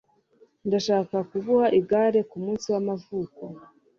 [0.67, 3.41] Ndashaka kuguha igare kumunsi wamavuko.